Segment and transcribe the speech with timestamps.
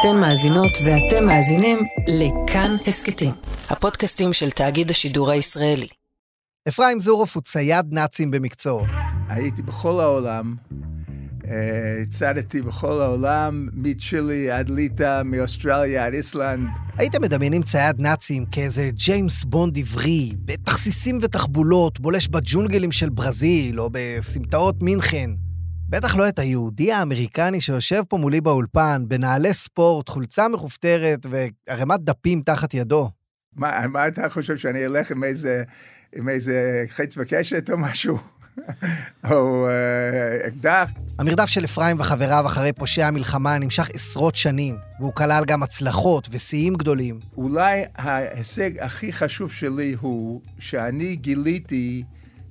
[0.00, 3.30] אתן מאזינות ואתם מאזינים לכאן הסכתים,
[3.68, 5.86] הפודקאסטים של תאגיד השידור הישראלי.
[6.68, 8.84] אפרים זורוף הוא צייד נאצים במקצועו.
[9.28, 10.56] הייתי בכל העולם,
[11.48, 16.68] אה, צדתי בכל העולם, מצ'ילי עד ליטא, מאוסטרליה עד איסלנד.
[16.98, 23.90] הייתם מדמיינים צייד נאצים כאיזה ג'יימס בונד עברי, בתכסיסים ותחבולות, בולש בג'ונגלים של ברזיל, או
[23.92, 25.30] בסמטאות מינכן.
[25.90, 32.42] בטח לא את היהודי האמריקני שיושב פה מולי באולפן, בנעלי ספורט, חולצה מכופתרת וערימת דפים
[32.42, 33.10] תחת ידו.
[33.56, 35.62] מה, מה אתה חושב, שאני אלך עם איזה,
[36.16, 38.18] עם איזה חץ וקשת או משהו?
[39.30, 40.90] או אה, אקדח?
[41.18, 46.74] המרדף של אפרים וחבריו אחרי פושעי המלחמה נמשך עשרות שנים, והוא כלל גם הצלחות ושיאים
[46.74, 47.20] גדולים.
[47.36, 52.02] אולי ההישג הכי חשוב שלי הוא שאני גיליתי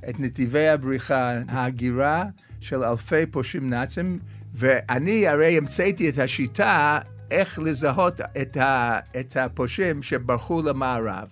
[0.10, 2.24] את נתיבי הבריחה, ההגירה
[2.62, 4.20] של אלפי פושעים נאצים,
[4.54, 7.00] ואני הרי המצאתי את השיטה
[7.32, 11.28] איך לזהות את, ה, את הפושעים שברחו למערב.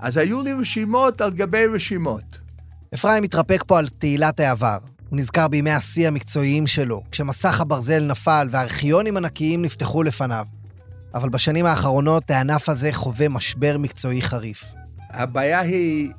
[0.00, 2.38] אז היו לי רשימות על גבי רשימות.
[2.94, 4.78] אפרים מתרפק פה על תהילת העבר.
[5.08, 10.46] הוא נזכר בימי השיא המקצועיים שלו, כשמסך הברזל נפל וארכיונים ענקיים נפתחו לפניו.
[11.14, 14.64] אבל בשנים האחרונות הענף הזה חווה משבר מקצועי חריף.
[15.10, 16.12] הבעיה היא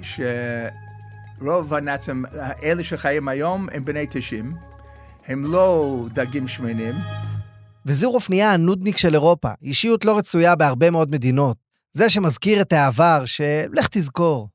[1.43, 2.25] שרוב הנאצים,
[2.63, 4.53] אלה שחיים היום, הם בני 90,
[5.27, 6.95] הם לא דגים שמנים.
[7.85, 11.57] וזירוף נהיה הנודניק של אירופה, אישיות לא רצויה בהרבה מאוד מדינות.
[11.93, 14.49] זה שמזכיר את העבר, שלך תזכור.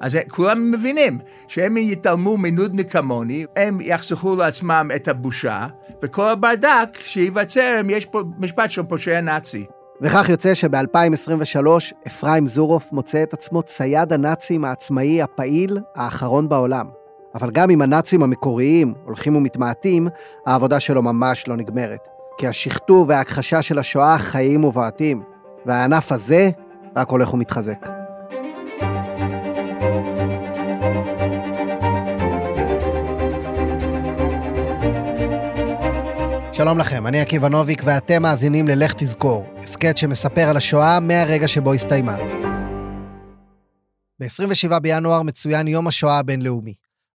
[0.00, 5.66] אז כולם מבינים שהם יתעלמו מנודניק כמוני, הם יחסכו לעצמם את הבושה,
[6.02, 9.66] וכל הברדק שייווצר, יש פה משפט של פושע נאצי.
[10.02, 11.66] וכך יוצא שב-2023
[12.06, 16.86] אפרים זורוף מוצא את עצמו צייד הנאצים העצמאי הפעיל האחרון בעולם.
[17.34, 20.08] אבל גם אם הנאצים המקוריים הולכים ומתמעטים,
[20.46, 22.08] העבודה שלו ממש לא נגמרת.
[22.38, 25.22] כי השכתוב וההכחשה של השואה חיים ובועטים,
[25.66, 26.50] והענף הזה
[26.96, 27.86] רק הולך ומתחזק.
[36.52, 41.74] שלום לכם, אני עקיבא נוביק ואתם מאזינים ל"לך תזכור", הסכת שמספר על השואה מהרגע שבו
[41.74, 42.16] הסתיימה.
[44.20, 46.74] ב-27 בינואר מצוין יום השואה הבינלאומי.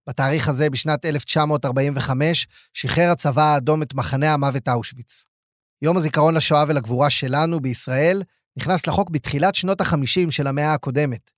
[0.09, 5.25] בתאריך הזה, בשנת 1945, שחרר הצבא האדום את מחנה המוות אושוויץ.
[5.81, 8.23] יום הזיכרון לשואה ולגבורה שלנו בישראל
[8.57, 11.31] נכנס לחוק בתחילת שנות ה-50 של המאה הקודמת.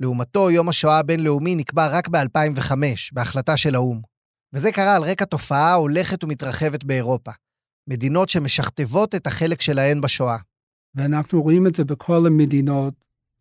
[0.00, 2.72] לעומתו, יום השואה הבינלאומי נקבע רק ב-2005,
[3.12, 4.00] בהחלטה של האו"ם.
[4.52, 7.30] וזה קרה על רקע תופעה הולכת ומתרחבת באירופה.
[7.86, 10.36] מדינות שמשכתבות את החלק שלהן בשואה.
[10.98, 12.94] ואנחנו רואים את זה בכל המדינות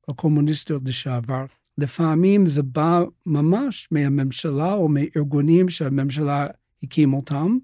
[0.08, 1.46] הקומוניסטיות לשעבר.
[1.78, 6.48] לפעמים זה בא ממש מהממשלה או מארגונים שהממשלה
[6.84, 7.58] הקים אותם,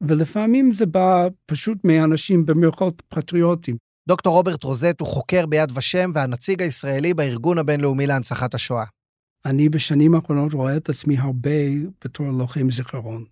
[0.00, 3.76] ולפעמים זה בא פשוט מאנשים במירכאות פטריוטים.
[4.08, 8.84] דוקטור רוברט רוזט הוא חוקר ביד ושם והנציג הישראלי בארגון הבינלאומי להנצחת השואה.
[9.46, 11.50] אני בשנים האחרונות רואה את עצמי הרבה
[12.04, 13.24] בתור לוחם זיכרון.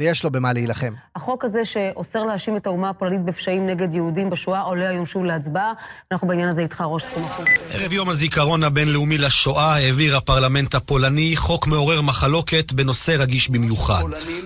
[0.00, 0.92] ויש לו במה להילחם.
[1.16, 5.72] החוק הזה שאוסר להאשים את האומה הפולנית בפשעים נגד יהודים בשואה עולה היום שוב להצבעה.
[6.12, 7.46] אנחנו בעניין הזה איתך ראש תחום החוק.
[7.70, 14.02] ערב יום הזיכרון הבינלאומי לשואה העביר הפרלמנט הפולני חוק מעורר מחלוקת בנושא רגיש במיוחד.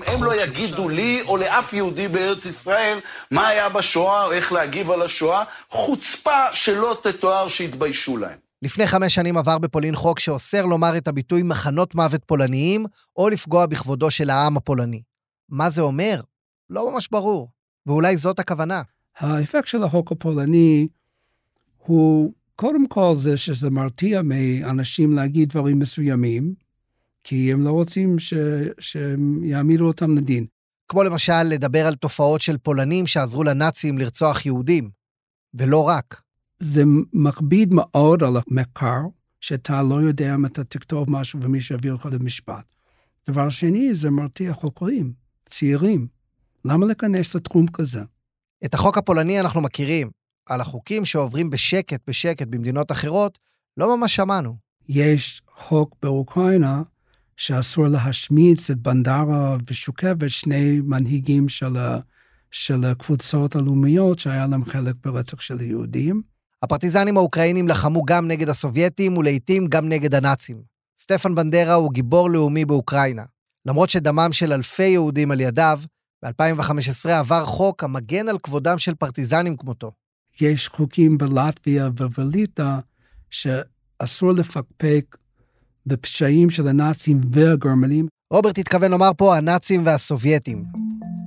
[0.07, 2.99] הם לא יגידו לי או לאף יהודי בארץ ישראל
[3.31, 5.43] מה היה בשואה או איך להגיב על השואה.
[5.69, 8.39] חוצפה שלא תתואר שיתביישו להם.
[8.63, 13.67] לפני חמש שנים עבר בפולין חוק שאוסר לומר את הביטוי מחנות מוות פולניים, או לפגוע
[13.67, 15.14] בכבודו של העם הפולני.
[15.49, 16.21] מה זה אומר?
[16.71, 17.51] לא ממש ברור,
[17.87, 18.83] ואולי זאת הכוונה.
[19.19, 20.89] האפקט של החוק הפולני
[21.79, 26.55] הוא קודם כל זה שזה מרתיע מאנשים להגיד דברים מסוימים,
[27.25, 28.35] כי הם לא רוצים ש...
[28.79, 30.47] שהם יעמידו אותם לדין.
[30.89, 34.91] כמו למשל לדבר על תופעות של פולנים שעזרו לנאצים לרצוח יהודים,
[35.55, 36.21] ולא רק.
[36.59, 36.83] זה
[37.13, 39.01] מכביד מאוד על המחקר,
[39.41, 42.75] שאתה לא יודע אם אתה תכתוב משהו ומי שיביא אותך למשפט.
[43.29, 45.13] דבר שני, זה מרתיע חוקרים,
[45.45, 46.07] צעירים.
[46.65, 48.03] למה להיכנס לתחום כזה?
[48.65, 50.11] את החוק הפולני אנחנו מכירים.
[50.47, 53.39] על החוקים שעוברים בשקט בשקט במדינות אחרות,
[53.77, 54.57] לא ממש שמענו.
[54.89, 56.83] יש חוק באוקראינה
[57.37, 61.77] שאסור להשמיץ את בנדרה ושוקבת, שני מנהיגים של,
[62.51, 66.23] של הקבוצות הלאומיות שהיה להם חלק ברצח של יהודים.
[66.63, 70.63] הפרטיזנים האוקראינים לחמו גם נגד הסובייטים ולעיתים גם נגד הנאצים.
[70.99, 73.23] סטפן בנדרה הוא גיבור לאומי באוקראינה.
[73.67, 75.81] למרות שדמם של אלפי יהודים על ידיו,
[76.25, 79.93] ב-2015 עבר חוק המגן על כבודם של פרטיזנים כמותו.
[80.41, 82.79] יש חוקים בלטביה ובליטא
[83.31, 85.17] שאסור לפקפק
[85.87, 88.07] בפשעים של הנאצים והגרמנים.
[88.33, 90.65] רוברט התכוון לומר פה הנאצים והסובייטים.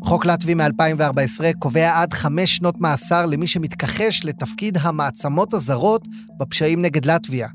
[0.04, 6.02] חוק לטבי מ-2014 קובע עד חמש שנות מאסר למי שמתכחש לתפקיד המעצמות הזרות
[6.40, 7.48] בפשעים נגד לטביה.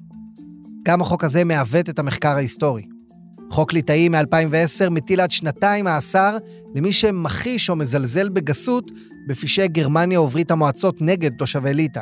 [0.82, 2.91] גם החוק הזה מעוות את המחקר ההיסטורי.
[3.52, 6.36] חוק ליטאי מ-2010 מטיל עד שנתיים מאסר
[6.74, 8.90] למי שמכחיש או מזלזל בגסות
[9.28, 12.00] בפשעי גרמניה וברית המועצות נגד תושבי ליטא.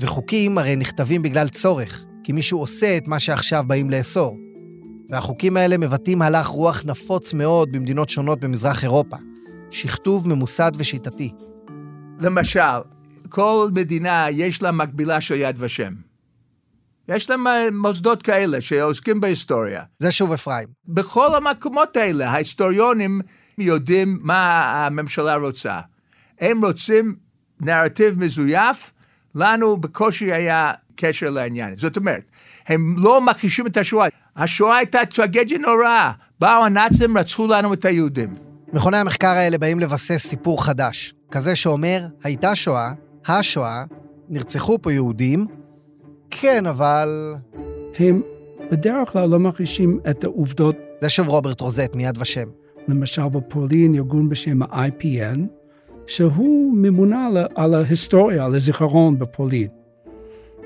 [0.00, 4.36] וחוקים הרי נכתבים בגלל צורך, כי מישהו עושה את מה שעכשיו באים לאסור.
[5.10, 9.16] והחוקים האלה מבטאים הלך רוח נפוץ מאוד במדינות שונות במזרח אירופה.
[9.70, 11.30] שכתוב ממוסד ושיטתי.
[12.20, 12.60] למשל,
[13.28, 16.07] כל מדינה יש לה מקבילה של יד ושם.
[17.08, 19.82] יש להם אה, מוסדות כאלה שעוסקים בהיסטוריה.
[19.98, 20.68] זה שוב אפרים.
[20.88, 23.20] בכל המקומות האלה, ההיסטוריונים
[23.58, 25.80] יודעים מה הממשלה רוצה.
[26.40, 27.14] הם רוצים
[27.60, 28.92] נרטיב מזויף,
[29.34, 31.76] לנו בקושי היה קשר לעניין.
[31.76, 32.24] זאת אומרת,
[32.66, 34.08] הם לא מכחישים את השואה.
[34.36, 36.12] השואה הייתה טרגדיה נוראה.
[36.40, 38.34] באו הנאצים, רצחו לנו את היהודים.
[38.72, 42.90] מכוני המחקר האלה באים לבסס סיפור חדש, כזה שאומר, הייתה שואה,
[43.26, 43.84] השואה,
[44.28, 45.46] נרצחו פה יהודים,
[46.30, 47.34] כן, אבל...
[47.98, 48.22] הם
[48.70, 50.76] בדרך כלל לא מכחישים את העובדות.
[51.00, 52.48] זה שוב רוברט רוזט מיד ושם.
[52.88, 55.38] למשל בפולין, ארגון בשם ה-IPN,
[56.06, 59.68] שהוא ממונה על, על ההיסטוריה, על הזיכרון בפולין.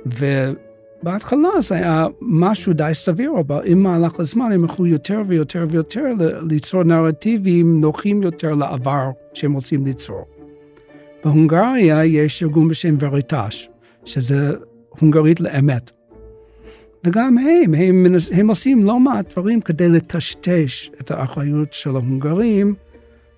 [0.06, 6.06] ובהתחלה זה היה משהו די סביר, אבל עם מהלך הזמן הם יכלו יותר ויותר ויותר
[6.50, 10.24] ליצור נרטיבים נוחים יותר לעבר שהם רוצים ליצור.
[11.24, 13.68] בהונגריה יש ארגון בשם וריטש,
[14.04, 14.54] שזה
[15.00, 15.90] הונגרית לאמת.
[17.04, 22.74] וגם הם, הם, הם עושים לא מעט דברים כדי לטשטש את האחריות של ההונגרים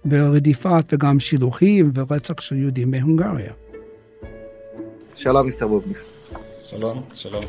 [0.04, 3.52] ברדיפת וגם שילוחים ורצח של יהודים בהונגריה.
[5.14, 6.14] שלום, מיסטר בובניס.
[6.62, 7.44] שלום, שלום.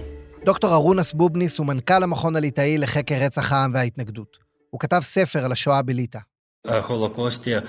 [0.46, 4.38] דוקטור ארונס בובניס הוא מנכ"ל המכון הליטאי לחקר רצח העם וההתנגדות.
[4.70, 6.20] הוא כתב ספר על השואה בליטא.
[6.66, 7.60] ההולוקוסטיה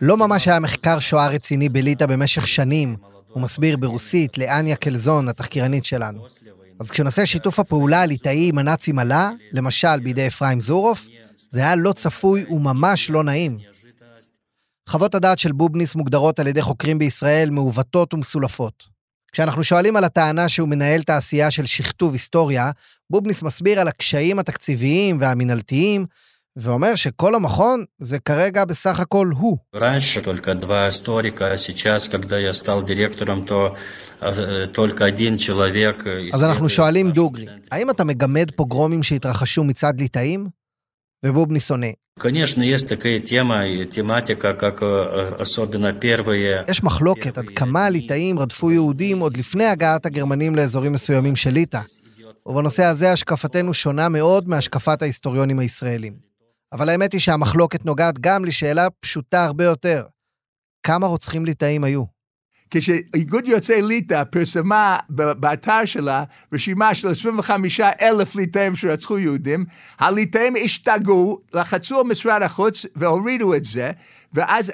[0.00, 2.96] לא ממש היה מחקר שואה רציני בליטא במשך שנים,
[3.28, 6.26] הוא מסביר ברוסית לאניה קלזון, התחקירנית שלנו.
[6.80, 11.06] אז כשנושא שיתוף הפעולה הליטאי עם הנאצים עלה, למשל בידי אפרים זורוף,
[11.50, 13.58] זה היה לא צפוי וממש לא נעים.
[14.88, 18.98] חוות הדעת של בובניס מוגדרות על ידי חוקרים בישראל מעוותות ומסולפות.
[19.32, 22.70] כשאנחנו שואלים על הטענה שהוא מנהל תעשייה של שכתוב היסטוריה,
[23.10, 26.06] בובניס מסביר על הקשיים התקציביים והמינהלתיים
[26.57, 29.57] ואומר שכל המכון זה כרגע בסך הכל הוא.
[29.75, 33.75] раньше только два историка, а сейчас, когда я стал директором, то
[34.73, 36.03] только один человек...
[36.33, 40.47] אז אנחנו שואלים דוגרי, האם אתה מגמד פוגרומים שהתרחשו מצד ליטאים?
[41.25, 41.87] ובובניס עונה.
[42.19, 44.83] конечно, есть такая тема, тематика, как
[45.39, 46.63] особенно первые...
[46.69, 51.81] יש מחלוקת עד כמה הליטאים רדפו יהודים עוד לפני הגעת הגרמנים לאזורים מסוימים של ליטא.
[52.45, 56.26] ובנושא הזה השקפתנו שונה מאוד מהשקפת ההיסטוריונים הישראלים.
[56.72, 60.04] אבל האמת היא שהמחלוקת נוגעת גם לשאלה פשוטה הרבה יותר.
[60.82, 62.04] כמה רוצחים ליטאים היו?
[62.70, 69.64] כשאיגוד יוצאי ליטא פרסמה באתר שלה רשימה של 25 אלף ליטאים שרצחו יהודים,
[69.98, 73.90] הליטאים השתגעו, לחצו על משרד החוץ והורידו את זה,
[74.32, 74.72] ואז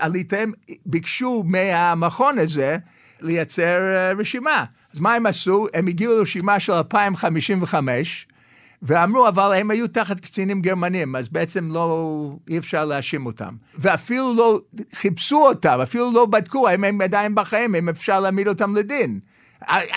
[0.00, 0.52] הליטאים
[0.86, 2.76] ביקשו מהמכון הזה
[3.20, 4.64] לייצר אה, רשימה.
[4.94, 5.66] אז מה הם עשו?
[5.74, 8.26] הם הגיעו לרשימה של 2055,
[8.83, 13.53] ואמרו, אבל הם היו תחת קצינים גרמנים, אז בעצם לא, אי אפשר להאשים אותם.
[13.75, 14.59] ואפילו לא
[14.95, 19.19] חיפשו אותם, אפילו לא בדקו האם הם עדיין בחיים, אם אפשר להעמיד אותם לדין.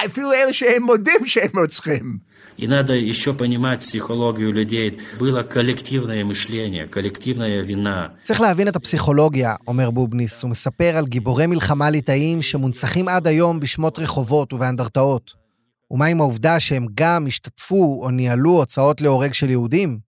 [0.06, 2.18] אפילו אלה שהם מודים שהם רוצחים.
[2.58, 4.98] И надо еще понимать психологию людей.
[5.18, 8.10] Было коллективное мышление, коллективная вина.
[8.22, 10.42] צריך להבין את הפסיכולוגיה, אומר בובניס.
[10.42, 15.32] הוא מספר על גיבורי מלחמה ליטאים שמונצחים עד היום בשמות רחובות ובאנדרטאות.
[15.91, 19.99] ומה עם העובדה שהם גם השתתפו או ניהלו הוצאות להורג של יהודים?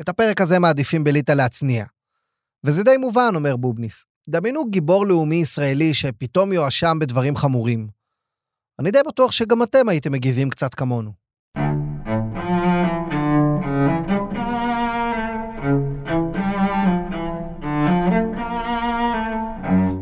[0.00, 1.84] את הפרק הזה מעדיפים בליטא להצניע.
[2.66, 4.04] וזה די מובן, אומר בובניס.
[4.28, 7.88] דמיינו גיבור לאומי ישראלי שפתאום יואשם בדברים חמורים.
[8.78, 11.12] אני די בטוח שגם אתם הייתם מגיבים קצת כמונו.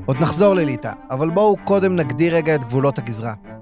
[0.07, 3.54] עוד נחזור לליטא, אבל בואו קודם נגדיר רגע את גבולות הגזרה.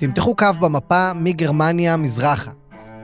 [0.00, 2.50] תמתחו קו במפה מגרמניה מזרחה.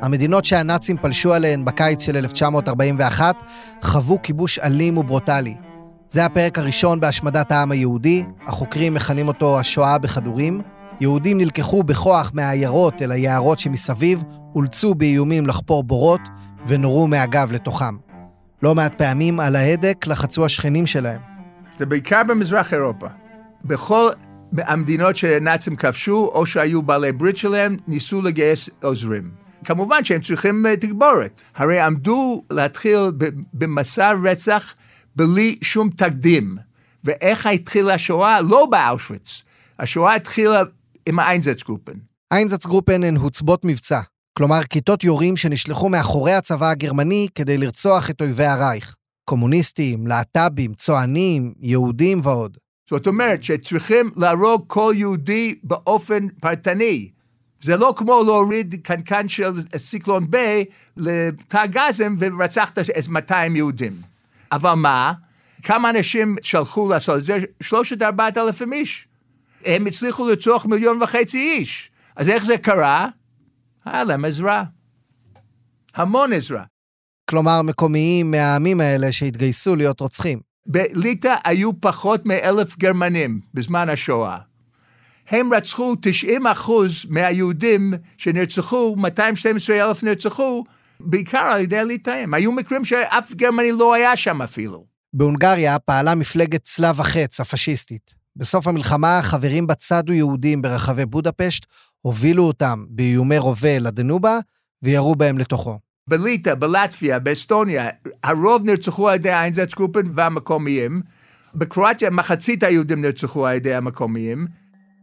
[0.03, 3.37] המדינות שהנאצים פלשו עליהן בקיץ של 1941
[3.83, 5.55] חוו כיבוש אלים וברוטלי.
[6.09, 10.61] זה הפרק הראשון בהשמדת העם היהודי, החוקרים מכנים אותו השואה בכדורים.
[11.01, 14.23] יהודים נלקחו בכוח מהעיירות אל היערות שמסביב,
[14.55, 16.21] אולצו באיומים לחפור בורות
[16.67, 17.97] ונורו מהגב לתוכם.
[18.63, 21.21] לא מעט פעמים על ההדק לחצו השכנים שלהם.
[21.77, 23.07] זה בעיקר במזרח אירופה.
[23.65, 24.09] בכל
[24.59, 29.31] המדינות שהנאצים כבשו, או שהיו בעלי ברית שלהם, ניסו לגייס עוזרים.
[29.65, 31.43] כמובן שהם צריכים אה, תגבורת.
[31.57, 32.99] הרי עמדו להתחיל
[33.55, 34.75] במסע רצח
[35.17, 36.57] בלי שום תקדים.
[37.05, 38.41] ואיך התחילה השואה?
[38.41, 39.43] לא באושוויץ.
[39.79, 40.63] השואה התחילה
[41.09, 41.93] עם האיינזצגרופן.
[42.33, 44.01] איינזצגרופן הן הוצבות מבצע,
[44.39, 48.95] כלומר כיתות יורים שנשלחו מאחורי הצבא הגרמני כדי לרצוח את אויבי הרייך.
[49.25, 52.57] קומוניסטים, להט"בים, צוענים, יהודים ועוד.
[52.91, 57.09] זאת אומרת שצריכים להרוג כל יהודי באופן פרטני.
[57.61, 60.65] זה לא כמו להוריד קנקן של סיקלון ביי
[60.97, 62.79] לתא גזם ורצחת
[63.09, 63.93] 200 יהודים.
[64.53, 65.13] אבל מה?
[65.63, 67.39] כמה אנשים שלחו לעשות את זה?
[67.63, 69.09] שלושת ארבעת אלפים איש.
[69.65, 71.91] הם הצליחו לרצוח מיליון וחצי איש.
[72.17, 73.09] אז איך זה קרה?
[73.85, 74.65] היה להם עזרה.
[75.95, 76.65] המון עזרה.
[77.31, 80.41] כלומר, מקומיים מהעמים האלה שהתגייסו להיות רוצחים.
[80.67, 84.39] בליטא היו פחות מאלף גרמנים בזמן השואה.
[85.29, 90.65] הם רצחו 90 אחוז מהיהודים שנרצחו, 212 אלף נרצחו,
[91.01, 92.35] בעיקר על ידי הליטאים.
[92.35, 94.85] היו מקרים שאף גרמני לא היה שם אפילו.
[95.13, 98.15] בהונגריה פעלה מפלגת צלב החץ הפשיסטית.
[98.37, 101.67] בסוף המלחמה חברים בה צדו יהודים ברחבי בודפשט,
[102.01, 104.39] הובילו אותם באיומי רובה לדנובה
[104.83, 105.79] וירו בהם לתוכו.
[106.09, 107.89] בליטא, בלטביה, באסטוניה,
[108.25, 111.03] הרוב נרצחו על ידי האיינזצגרופן והמקומיים.
[111.55, 114.47] בקרואטיה מחצית היהודים נרצחו על ידי המקומיים.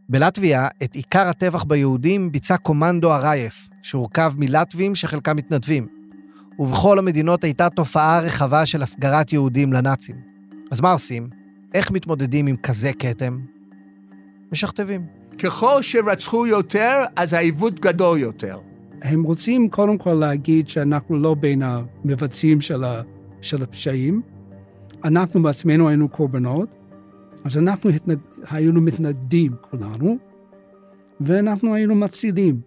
[0.08, 5.86] בלטביה, את עיקר הטבח ביהודים ביצע קומנדו הרייס, שהורכב מלטבים שחלקם מתנדבים.
[6.58, 10.16] ובכל המדינות הייתה תופעה רחבה של הסגרת יהודים לנאצים.
[10.70, 11.30] אז מה עושים?
[11.74, 13.38] איך מתמודדים עם כזה כתם?
[14.52, 15.06] משכתבים.
[15.38, 18.58] ככל שרצחו יותר, אז העיוות גדול יותר.
[19.04, 23.02] הם רוצים קודם כל להגיד שאנחנו לא בין המבצעים של, ה,
[23.40, 24.22] של הפשעים,
[25.04, 26.68] אנחנו בעצמנו היינו קורבנות,
[27.44, 28.18] אז אנחנו התנג...
[28.50, 30.18] היינו מתנגדים כולנו,
[31.20, 32.60] ואנחנו היינו מצילים.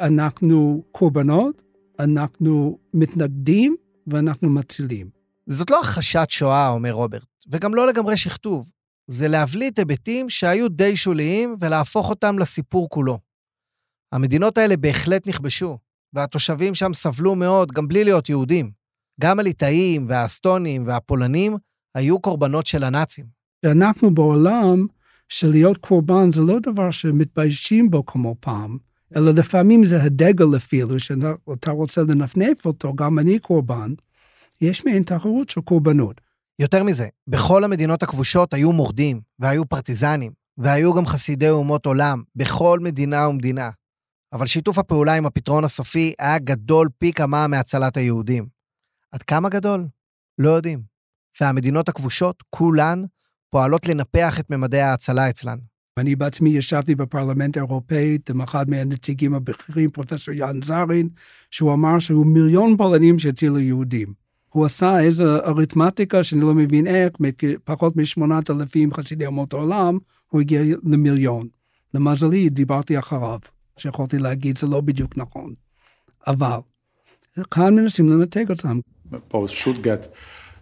[0.00, 1.62] אנחנו קורבנות,
[1.98, 5.08] אנחנו מתנגדים ואנחנו מצילים.
[5.46, 8.70] זאת לא הכחשת שואה, אומר רוברט, וגם לא לגמרי שכתוב.
[9.08, 13.25] זה להבליט היבטים שהיו די שוליים ולהפוך אותם לסיפור כולו.
[14.12, 15.78] המדינות האלה בהחלט נכבשו,
[16.12, 18.70] והתושבים שם סבלו מאוד גם בלי להיות יהודים.
[19.20, 21.56] גם הליטאים והאסטונים והפולנים
[21.94, 23.26] היו קורבנות של הנאצים.
[23.66, 24.86] שאנחנו בעולם
[25.28, 28.78] של להיות קורבן זה לא דבר שמתביישים בו כמו פעם,
[29.16, 33.92] אלא לפעמים זה הדגל אפילו, שאתה רוצה לנפנף אותו, גם אני קורבן.
[34.60, 36.20] יש מעין תחרות של קורבנות.
[36.58, 42.80] יותר מזה, בכל המדינות הכבושות היו מורדים, והיו פרטיזנים, והיו גם חסידי אומות עולם, בכל
[42.82, 43.70] מדינה ומדינה.
[44.36, 48.46] אבל שיתוף הפעולה עם הפתרון הסופי היה גדול פי כמה מהצלת היהודים.
[49.12, 49.86] עד כמה גדול?
[50.38, 50.82] לא יודעים.
[51.40, 53.04] והמדינות הכבושות, כולן,
[53.50, 55.58] פועלות לנפח את ממדי ההצלה אצלן.
[55.98, 61.08] אני בעצמי ישבתי בפרלמנט האירופאי עם אחד מהנציגים הבכירים, פרופסור יאן זרין,
[61.50, 64.12] שהוא אמר שהיו מיליון פולנים שהצילו יהודים.
[64.48, 67.12] הוא עשה איזו אריתמטיקה שאני לא מבין איך,
[67.64, 71.48] פחות משמונת אלפים חסידי אומות העולם, הוא הגיע למיליון.
[71.94, 73.38] למזלי, דיברתי אחריו,
[73.78, 75.52] שיכולתי להגיד, זה לא בדיוק נכון.
[76.26, 76.58] אבל,
[77.50, 78.80] כאן מנסים לנתק אותם.
[79.32, 80.08] Should get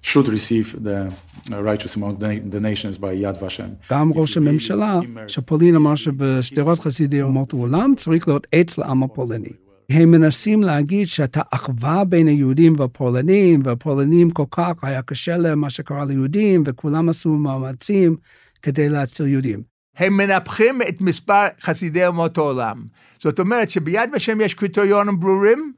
[0.02, 1.12] should receive the
[1.50, 2.14] righteous among
[2.54, 3.90] the nations by Yad Vashem.
[3.90, 9.48] גם ראש הממשלה, שפולין אמר שבשדרות חסידי אומות העולם צריך להיות עץ לעם הפולני.
[9.90, 15.70] הם מנסים להגיד שאת האחווה בין היהודים והפולנים, והפולנים כל כך היה קשה להם מה
[15.70, 18.16] שקרה ליהודים, וכולם עשו מאמצים
[18.62, 19.73] כדי להציל יהודים.
[19.96, 22.84] הם מנפחים את מספר חסידי אומות העולם.
[23.18, 25.72] זאת אומרת שביד ושם יש קריטריונים ברורים,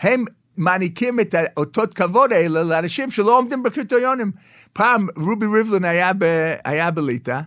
[0.00, 0.24] הם
[0.56, 4.32] מעניקים את אותות כבוד האלה לאנשים שלא עומדים בקריטריונים.
[4.72, 6.24] פעם רובי ריבלין היה, ב,
[6.64, 7.40] היה בליטא,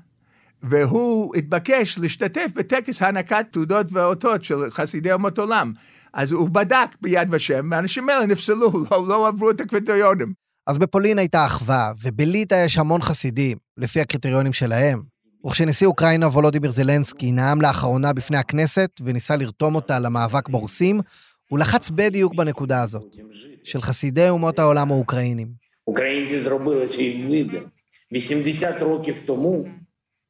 [0.63, 5.73] והוא התבקש להשתתף בטקס הענקת תעודות ואותות של חסידי אומות עולם.
[6.13, 10.33] אז הוא בדק ביד ושם, והאנשים האלה נפסלו, לא, לא עברו את הקריטריונים.
[10.67, 15.12] אז בפולין הייתה אחווה, ובליטא יש המון חסידים, לפי הקריטריונים שלהם.
[15.47, 21.00] וכשנשיא אוקראינה וולודימיר זלנסקי נאם לאחרונה בפני הכנסת וניסה לרתום אותה למאבק ברוסים,
[21.49, 23.16] הוא לחץ בדיוק בנקודה הזאת,
[23.64, 25.68] של חסידי אומות העולם האוקראינים.
[25.87, 27.68] Українці зробили свій вибір.
[28.12, 29.68] 80 років тому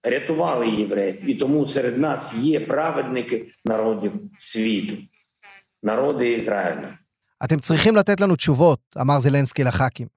[0.05, 4.97] рятували євреїв, і тому серед нас є праведники народів світу,
[5.83, 6.89] народи Ізраїлю.
[7.45, 10.09] אתם צריכים לתת לנו תשובות, אמר זלנסקי לח"כים.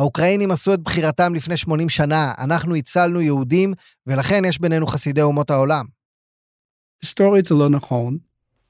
[0.00, 3.74] האוקראינים עשו את בחירתם לפני 80 שנה, אנחנו הצלנו יהודים,
[4.06, 5.86] ולכן יש בינינו חסידי אומות העולם.
[7.02, 8.18] היסטורית זה לא נכון.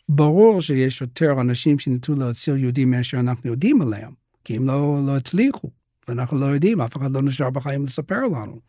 [0.08, 4.12] ברור שיש יותר אנשים שניסו להציל יהודים מאשר אנחנו יודעים עליהם,
[4.44, 5.70] כי הם לא, לא הצליחו,
[6.08, 8.60] ואנחנו לא יודעים, אף אחד לא נשאר בחיים לספר לנו.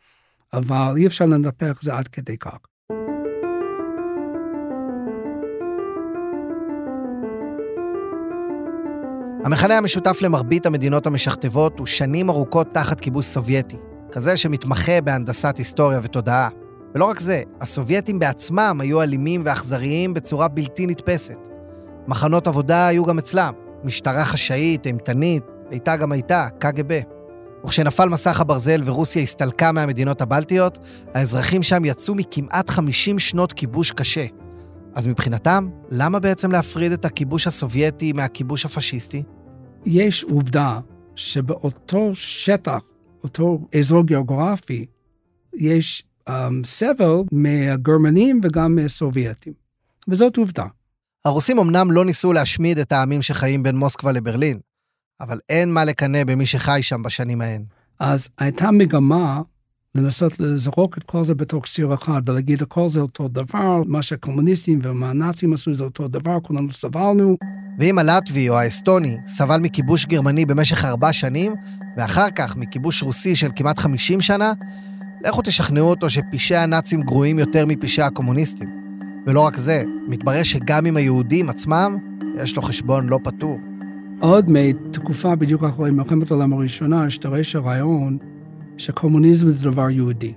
[0.53, 2.57] אבל אי אפשר לנפח זה עד כדי כך.
[9.45, 13.77] המכנה המשותף למרבית המדינות המשכתבות הוא שנים ארוכות תחת כיבוש סובייטי,
[14.11, 16.49] כזה שמתמחה בהנדסת היסטוריה ותודעה.
[16.95, 21.37] ולא רק זה, הסובייטים בעצמם היו אלימים ואכזריים בצורה בלתי נתפסת.
[22.07, 26.99] מחנות עבודה היו גם אצלם, משטרה חשאית, אימתנית, הייתה גם הייתה, קג"ב.
[27.65, 30.79] וכשנפל מסך הברזל ורוסיה הסתלקה מהמדינות הבלטיות,
[31.13, 34.25] האזרחים שם יצאו מכמעט 50 שנות כיבוש קשה.
[34.93, 39.23] אז מבחינתם, למה בעצם להפריד את הכיבוש הסובייטי מהכיבוש הפשיסטי?
[39.85, 40.79] יש עובדה
[41.15, 42.81] שבאותו שטח,
[43.23, 44.85] אותו אזור גיאוגרפי,
[45.53, 46.33] יש um,
[46.65, 49.53] סבל מהגרמנים וגם מהסובייטים.
[50.07, 50.65] וזאת עובדה.
[51.25, 54.59] הרוסים אמנם לא ניסו להשמיד את העמים שחיים בין מוסקבה לברלין,
[55.21, 57.63] אבל אין מה לקנא במי שחי שם בשנים ההן.
[57.99, 59.41] אז הייתה מגמה
[59.95, 64.79] לנסות לזרוק את כל זה בתוך סיר אחד ולהגיד הכל זה אותו דבר, מה שהקומוניסטים
[64.83, 67.37] ומה הנאצים עשו זה אותו דבר, כולנו סבלנו.
[67.79, 71.53] ואם הלטבי או האסטוני סבל מכיבוש גרמני במשך ארבע שנים,
[71.97, 74.53] ואחר כך מכיבוש רוסי של כמעט חמישים שנה,
[75.25, 78.69] לכו תשכנעו אותו שפשעי הנאצים גרועים יותר מפשעי הקומוניסטים.
[79.27, 81.97] ולא רק זה, מתברר שגם עם היהודים עצמם,
[82.43, 83.59] יש לו חשבון לא פתור.
[84.19, 88.17] עוד מתקופה בדיוק אחרי מלחמת העולם הראשונה, השתרש הרעיון
[88.81, 90.33] שקומוניזם זה דבר יהודי.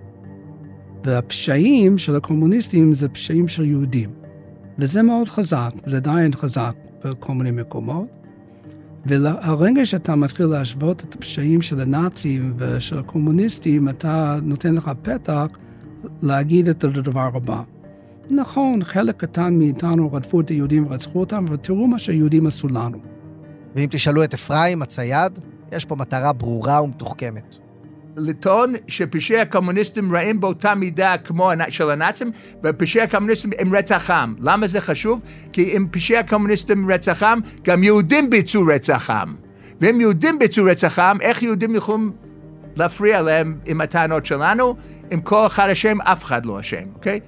[1.05, 4.11] והפשעים של הקומוניסטים זה פשעים של יהודים.
[4.79, 6.73] וזה מאוד חזק, זה עדיין חזק
[7.05, 8.17] בכל מיני מקומות.
[9.07, 15.47] והרגע שאתה מתחיל להשוות את הפשעים של הנאצים ושל הקומוניסטים, אתה נותן לך פתח
[16.23, 17.63] להגיד את הדבר הבא.
[18.31, 22.99] נכון, חלק קטן מאיתנו רדפו את היהודים ורצחו אותם, אבל תראו מה שהיהודים עשו לנו.
[23.77, 25.39] ואם תשאלו את אפרים, הצייד,
[25.73, 27.64] יש פה מטרה ברורה ומתוחכמת.
[28.17, 32.31] לטעון שפשעי הקומוניסטים רעים באותה מידה כמו של הנאצים,
[32.65, 34.35] ופשעי הקומוניסטים הם רצח עם.
[34.41, 35.23] למה זה חשוב?
[35.53, 39.35] כי אם פשעי הקומוניסטים רצח עם, גם יהודים ביצעו רצח עם.
[39.81, 42.13] ואם יהודים ביצעו רצח עם, איך יהודים יכולים
[42.77, 44.77] להפריע להם עם הטענות שלנו?
[45.15, 47.21] אם כל אחד אשם, אף אחד לא אשם, אוקיי?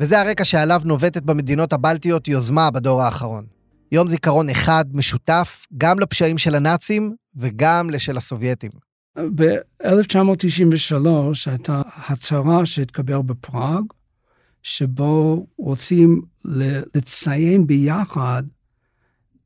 [0.00, 3.44] וזה הרקע שעליו נובטת במדינות הבלטיות יוזמה בדור האחרון.
[3.92, 8.91] יום זיכרון אחד משותף גם לפשעים של הנאצים וגם לשל הסובייטים.
[9.18, 11.06] ב-1993
[11.46, 13.84] הייתה הצהרה שהתקבל בפראג,
[14.62, 16.22] שבו רוצים
[16.94, 18.42] לציין ביחד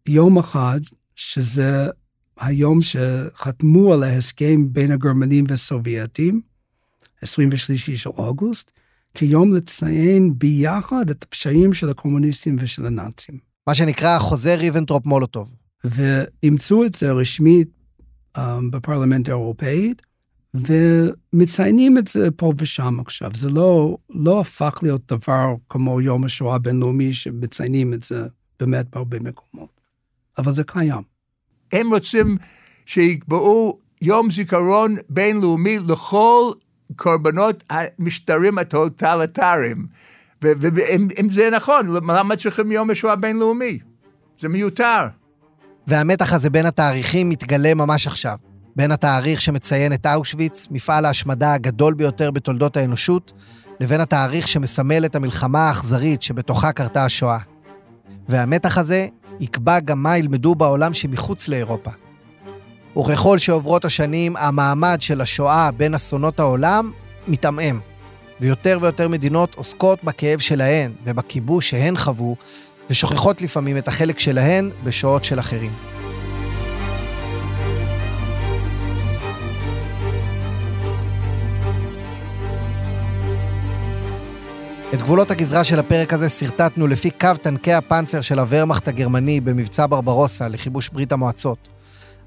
[0.09, 0.81] יום אחד,
[1.17, 1.87] שזה
[2.41, 6.41] היום שחתמו על ההסכם בין הגרמנים והסובייטים,
[7.23, 8.73] 23 של אוגוסט,
[9.15, 13.39] כיום לציין ביחד את הפשעים של הקומוניסטים ושל הנאצים.
[13.67, 15.55] מה שנקרא חוזה ריבנטרופ מולוטוב.
[15.85, 17.69] ואימצו את זה רשמית
[18.71, 19.95] בפרלמנט האירופאי,
[20.55, 23.31] ומציינים את זה פה ושם עכשיו.
[23.35, 28.27] זה לא, לא הפך להיות דבר כמו יום השואה הבינלאומי, שמציינים את זה
[28.61, 29.81] באמת בהרבה מקומות.
[30.39, 31.03] אבל זה קיים.
[31.73, 32.37] הם רוצים
[32.87, 36.53] שיקבעו יום זיכרון בינלאומי לכל
[36.97, 39.87] קורבנות המשטרים הטוטליטריים.
[40.43, 43.79] ואם זה נכון, למה צריכים יום השואה הבינלאומי?
[44.39, 45.07] זה מיותר.
[45.87, 48.37] והמתח הזה בין התאריכים מתגלה ממש עכשיו.
[48.77, 53.33] בין התאריך שמציין את אושוויץ, מפעל ההשמדה הגדול ביותר בתולדות האנושות,
[53.81, 57.39] לבין התאריך שמסמל את המלחמה האכזרית שבתוכה קרתה השואה.
[58.29, 59.07] והמתח הזה
[59.41, 61.91] יקבע גם מה ילמדו בעולם שמחוץ לאירופה.
[62.99, 66.93] וככל שעוברות השנים, המעמד של השואה בין אסונות העולם
[67.29, 67.81] מתעמעם.
[68.41, 72.37] ויותר ויותר מדינות עוסקות בכאב שלהן ובכיבוש שהן חוו,
[72.91, 75.73] ושוכחות לפעמים את החלק שלהן בשואות של אחרים.
[84.95, 89.87] את גבולות הגזרה של הפרק הזה שרטטנו לפי קו טנקי הפנצר של הוורמאכט הגרמני במבצע
[89.87, 91.69] ברברוסה לכיבוש ברית המועצות.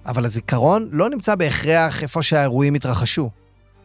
[0.06, 3.30] אבל הזיכרון לא נמצא בהכרח איפה שהאירועים התרחשו.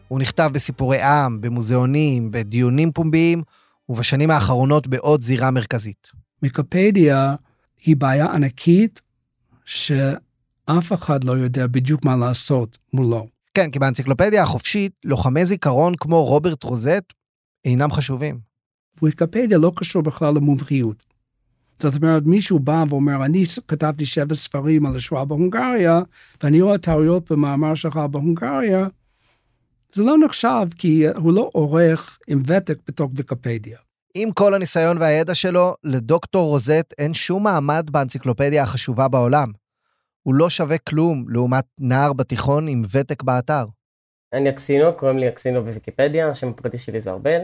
[0.07, 3.43] הוא נכתב בסיפורי עם, במוזיאונים, בדיונים פומביים,
[3.89, 6.24] ובשנים האחרונות בעוד זירה מרכזית.
[6.43, 7.35] ויקיפדיה
[7.85, 9.01] היא בעיה ענקית
[9.65, 13.25] שאף אחד לא יודע בדיוק מה לעשות מולו.
[13.53, 17.13] כן, כי באנציקלופדיה החופשית, לוחמי זיכרון כמו רוברט רוזט
[17.65, 18.39] אינם חשובים.
[19.01, 21.03] ויקיפדיה לא קשור בכלל למומחיות.
[21.79, 26.01] זאת אומרת, מישהו בא ואומר, אני כתבתי שבע ספרים על השואה בהונגריה,
[26.43, 28.87] ואני רואה טעויות במאמר שלך בהונגריה,
[29.91, 33.77] זה לא נחשב כי הוא לא עורך עם ותק בתוך ויקיפדיה.
[34.17, 39.51] עם כל הניסיון והידע שלו, לדוקטור רוזט אין שום מעמד באנציקלופדיה החשובה בעולם.
[40.23, 43.65] הוא לא שווה כלום לעומת נער בתיכון עם ותק באתר.
[44.33, 47.41] אני אקסינו, קוראים לי אקסינו בוויקיפדיה, השם הפרטי שלי זה ארבל.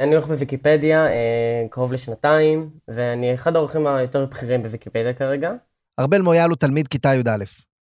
[0.00, 5.52] אני עורך בוויקיפדיה אה, קרוב לשנתיים, ואני אחד העורכים היותר בכירים בוויקיפדיה כרגע.
[6.00, 7.44] ארבל מויאל הוא תלמיד כיתה י"א.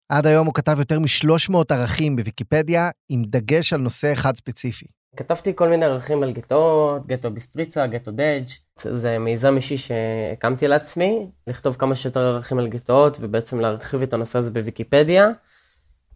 [0.09, 4.85] עד היום הוא כתב יותר מ-300 ערכים בוויקיפדיה, עם דגש על נושא אחד ספציפי.
[5.17, 8.45] כתבתי כל מיני ערכים על גטאות, גטו ביסטריצה, גטו דאג'.
[8.79, 14.39] זה מיזם אישי שהקמתי לעצמי, לכתוב כמה שיותר ערכים על גטאות ובעצם להרחיב את הנושא
[14.39, 15.29] הזה בוויקיפדיה.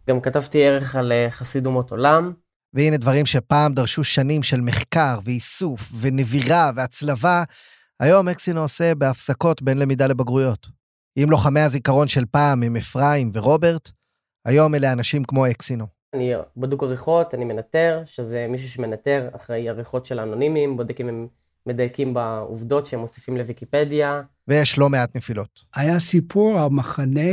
[0.08, 2.32] גם כתבתי ערך על אה, חסיד אומות עולם.
[2.74, 7.44] והנה דברים שפעם דרשו שנים של מחקר ואיסוף ונבירה והצלבה,
[8.00, 10.66] היום אקסינו עושה בהפסקות בין למידה לבגרויות.
[11.22, 13.90] אם לוחמי הזיכרון של פעם הם אפרים ורוברט,
[14.46, 15.97] היום אלה אנשים כמו אקסינו.
[16.14, 21.26] אני בדוק עריכות, אני מנטר, שזה מישהו שמנטר אחרי עריכות של אנונימיים, בודק אם הם
[21.66, 24.22] מדייקים בעובדות שהם מוסיפים לוויקיפדיה.
[24.48, 25.60] ויש לא מעט נפילות.
[25.74, 27.30] היה סיפור על מחנה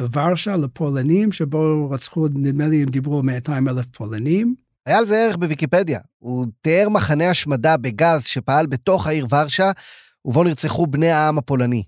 [0.00, 4.54] בוורשה לפולנים, שבו רצחו, נדמה לי, הם דיברו 200 אלף פולנים.
[4.86, 6.00] היה על זה ערך בוויקיפדיה.
[6.18, 9.70] הוא תיאר מחנה השמדה בגז שפעל בתוך העיר ורשה,
[10.24, 11.82] ובו נרצחו בני העם הפולני.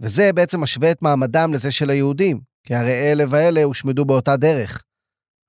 [0.00, 4.82] וזה בעצם משווה את מעמדם לזה של היהודים, כי הרי אלה ואלה הושמדו באותה דרך.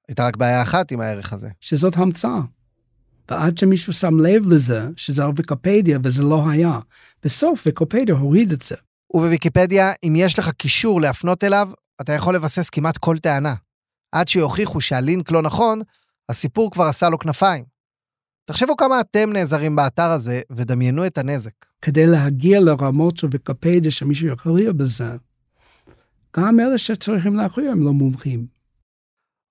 [0.09, 1.49] הייתה רק בעיה אחת עם הערך הזה.
[1.61, 2.41] שזאת המצאה.
[3.31, 6.79] ועד שמישהו שם לב לזה, שזה על ויקיפדיה וזה לא היה.
[7.23, 8.75] בסוף ויקיפדיה הוריד את זה.
[9.13, 11.69] ובוויקיפדיה, אם יש לך קישור להפנות אליו,
[12.01, 13.53] אתה יכול לבסס כמעט כל טענה.
[14.11, 15.81] עד שיוכיחו שהלינק לא נכון,
[16.29, 17.63] הסיפור כבר עשה לו כנפיים.
[18.45, 21.65] תחשבו כמה אתם נעזרים באתר הזה, ודמיינו את הנזק.
[21.81, 25.15] כדי להגיע לרמות של ויקיפדיה שמישהו יכריע בזה,
[26.37, 28.58] גם אלה שצריכים להכריע הם לא מומחים.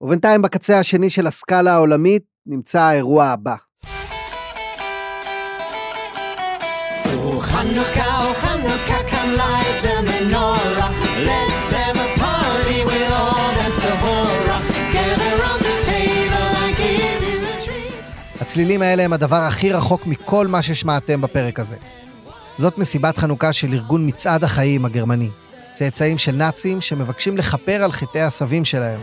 [0.00, 3.54] ובינתיים בקצה השני של הסקאלה העולמית נמצא האירוע הבא.
[18.40, 21.76] הצלילים האלה הם הדבר הכי רחוק מכל מה ששמעתם בפרק הזה.
[22.58, 25.30] זאת מסיבת חנוכה של ארגון מצעד החיים הגרמני.
[25.72, 29.00] צאצאים של נאצים שמבקשים לכפר על חטאי הסבים שלהם.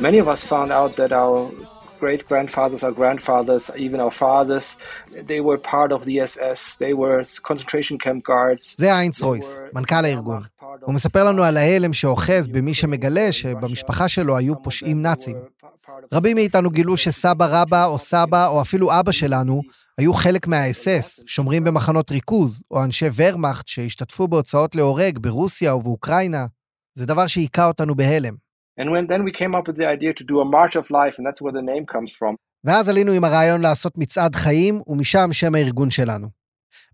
[0.00, 1.50] Many of us found out that our
[2.00, 4.66] great grandfathers, our grandfathers, even our fathers,
[5.30, 8.74] they were part of the SS, they were concentration camp guards.
[8.78, 10.42] זה איינס רויס, מנכ"ל הארגון.
[10.80, 15.36] הוא מספר לנו על ההלם שאוחז במי שמגלה שבמשפחה שלו היו פושעים נאצים.
[16.12, 19.62] רבים מאיתנו גילו שסבא רבא או סבא או אפילו אבא שלנו
[20.00, 26.46] היו חלק מהאס-אס, שומרים במחנות ריכוז, או אנשי ורמאכט שהשתתפו בהוצאות להורג ברוסיה ובאוקראינה.
[26.94, 28.34] זה דבר שהיכה אותנו בהלם.
[32.64, 36.28] ואז עלינו עם הרעיון לעשות מצעד חיים, ומשם שם הארגון שלנו.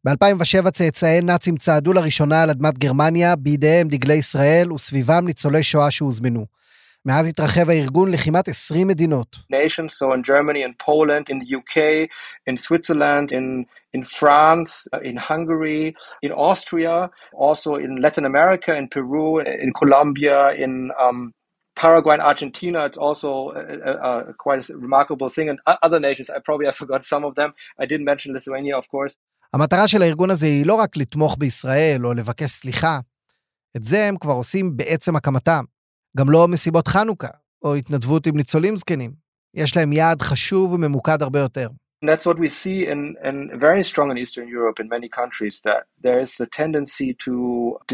[0.04, 6.46] ב-2007 צאצאי נאצים צעדו לראשונה על אדמת גרמניה, בידיהם דגלי ישראל וסביבם ניצולי שואה שהוזמנו.
[7.06, 9.36] מאז התרחב הארגון לכמעט 20 מדינות.
[9.36, 11.76] Nations, so in Germany, in Poland, in the UK,
[12.50, 13.46] in Switzerland, in,
[13.96, 14.70] in France,
[15.10, 15.92] in Hungary,
[16.26, 17.08] in Austria,
[17.44, 19.26] also in Latin America, in Peru,
[19.64, 20.72] in Colombia, in
[21.04, 21.18] um,
[21.82, 23.28] Paraguay and Argentina, it's also
[23.60, 23.92] a, a,
[24.30, 25.46] a quite a remarkable thing.
[25.50, 27.50] And other nations, I probably have forgot some of them.
[27.82, 29.14] I didn't mention Lithuania, of course.
[29.54, 32.98] המטרה של הארגון הזה היא לא רק לתמוך בישראל או לבקש סליחה,
[33.76, 35.64] את זה הם כבר עושים בעצם הקמתם.
[36.16, 37.28] גם לא מסיבות חנוכה,
[37.64, 39.12] או התנדבות עם ניצולים זקנים.
[39.54, 41.68] יש להם יעד חשוב וממוקד הרבה יותר.
[42.04, 45.54] And that's what we see in, in very strong in Eastern Europe in many countries
[45.68, 47.34] that there is the tendency to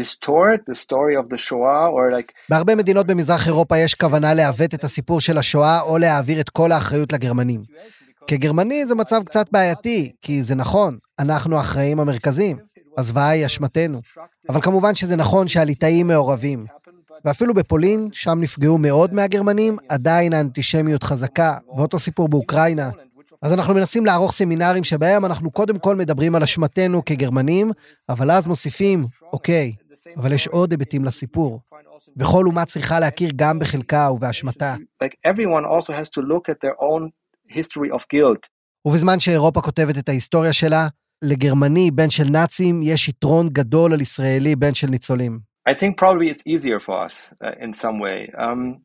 [0.01, 2.31] distort the story of the Shoah or like...
[2.49, 6.71] בהרבה מדינות במזרח אירופה יש כוונה לעוות את הסיפור של השואה או להעביר את כל
[6.71, 7.61] האחריות לגרמנים.
[8.27, 12.57] כגרמני זה מצב קצת בעייתי, כי זה נכון, אנחנו האחראים המרכזיים.
[12.97, 14.01] הזוועה היא אשמתנו.
[14.49, 16.65] אבל כמובן שזה נכון שהליטאים מעורבים.
[17.25, 22.89] ואפילו בפולין, שם נפגעו מאוד מהגרמנים, עדיין האנטישמיות חזקה, ואותו סיפור באוקראינה.
[23.41, 27.71] אז אנחנו מנסים לערוך סמינרים שבהם אנחנו קודם כל מדברים על אשמתנו כגרמנים,
[28.09, 29.73] אבל אז מוסיפים, אוקיי,
[30.17, 31.59] אבל יש עוד היבטים לסיפור.
[32.17, 34.75] וכל אומה צריכה להכיר גם בחלקה ובאשמתה.
[38.85, 40.87] ובזמן שאירופה כותבת את ההיסטוריה שלה,
[41.23, 45.52] לגרמני בן של נאצים יש יתרון גדול על ישראלי בן של ניצולים.
[45.65, 48.27] I think probably it's easier for us uh, in some way.
[48.37, 48.81] Um,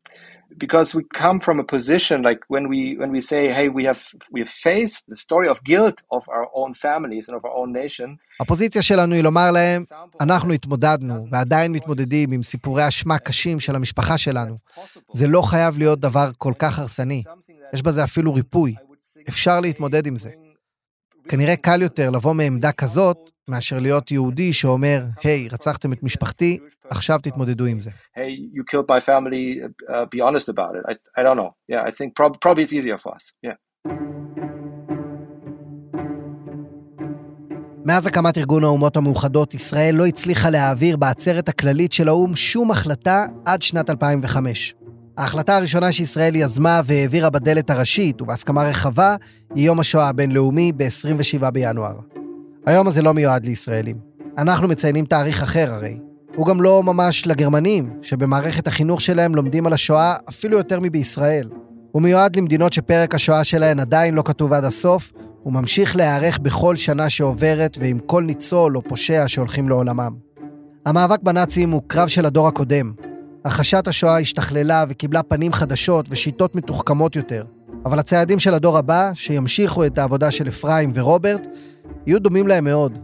[0.57, 4.01] because we come from a position like when we when we say hey we have
[4.33, 7.71] we have faced the story of guilt of our own families and of our own
[7.71, 8.17] nation.
[8.39, 9.83] הפוזיציה שלנו היא לומר להם,
[10.21, 14.55] אנחנו התמודדנו ועדיין מתמודדים עם סיפורי אשמה קשים של המשפחה שלנו.
[15.13, 17.23] זה לא חייב להיות דבר כל כך הרסני.
[17.73, 18.75] יש בזה אפילו ריפוי.
[19.29, 20.29] אפשר להתמודד עם זה.
[21.29, 23.17] כנראה קל יותר לבוא מעמדה כזאת,
[23.49, 26.57] מאשר להיות יהודי שאומר, היי, רצחתם את משפחתי,
[26.89, 27.91] עכשיו תתמודדו עם זה.
[37.85, 43.25] מאז הקמת ארגון האומות המאוחדות, ישראל לא הצליחה להעביר בעצרת הכללית של האו"ם שום החלטה
[43.45, 44.75] עד שנת 2005.
[45.17, 49.15] ההחלטה הראשונה שישראל יזמה והעבירה בדלת הראשית, ובהסכמה רחבה,
[49.55, 52.18] היא יום השואה הבינלאומי ב-27 בינואר.
[52.69, 53.97] היום הזה לא מיועד לישראלים.
[54.37, 55.97] אנחנו מציינים תאריך אחר הרי.
[56.35, 61.49] הוא גם לא ממש לגרמנים, שבמערכת החינוך שלהם לומדים על השואה אפילו יותר מבישראל.
[61.91, 65.11] הוא מיועד למדינות שפרק השואה שלהן עדיין לא כתוב עד הסוף,
[65.45, 70.13] וממשיך להיערך בכל שנה שעוברת ועם כל ניצול או פושע שהולכים לעולמם.
[70.85, 72.93] המאבק בנאצים הוא קרב של הדור הקודם.
[73.45, 77.43] הכחשת השואה השתכללה וקיבלה פנים חדשות ושיטות מתוחכמות יותר.
[77.85, 81.47] אבל הצעדים של הדור הבא, שימשיכו את העבודה של אפרים ורוברט,
[82.07, 82.97] יהיו דומים להם מאוד.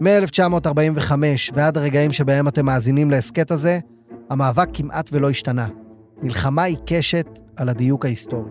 [0.00, 1.12] מ-1945
[1.54, 3.78] ועד הרגעים שבהם אתם מאזינים להסכת הזה,
[4.30, 5.68] המאבק כמעט ולא השתנה.
[6.22, 8.50] מלחמה עיקשת על הדיוק ההיסטורי.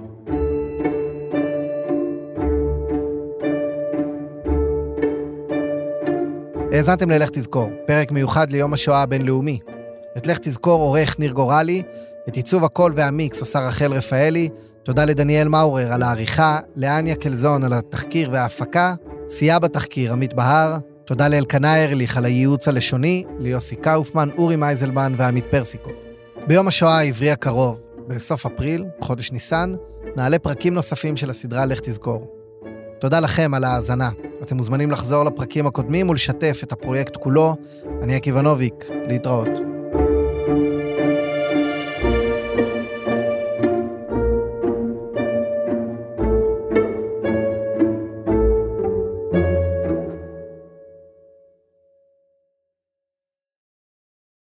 [6.71, 9.59] האזנתם ללך תזכור, פרק מיוחד ליום השואה הבינלאומי.
[10.17, 11.81] את לך תזכור עורך ניר גורלי,
[12.27, 14.49] את עיצוב הקול והמיקס עושה רחל רפאלי,
[14.83, 18.93] תודה לדניאל מאורר על העריכה, לאניה קלזון על התחקיר וההפקה,
[19.29, 25.45] סייע בתחקיר עמית בהר, תודה לאלקנה ארליך על הייעוץ הלשוני, ליוסי קאופמן, אורי מייזלמן ועמית
[25.51, 25.89] פרסיקו.
[26.47, 29.73] ביום השואה העברי הקרוב, בסוף אפריל, חודש ניסן,
[30.17, 32.35] נעלה פרקים נוספים של הסדרה לך תזכור.
[32.99, 34.09] תודה לכם על ההאזנה.
[34.43, 37.55] אתם מוזמנים לחזור לפרקים הקודמים ולשתף את הפרויקט כולו.
[38.03, 39.78] אני עקיבא נוביק, להתראות.